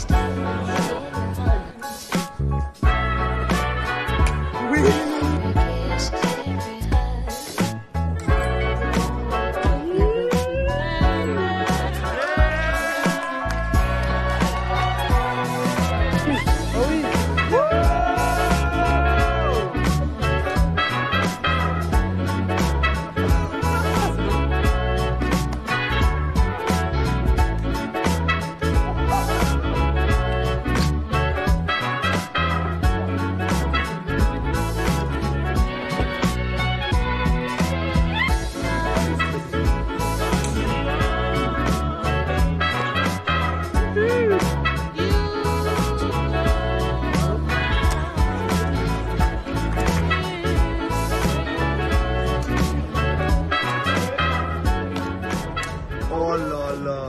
stop. 0.00 0.59
Oh 56.22 56.36
là 56.36 56.70
là 56.84 57.00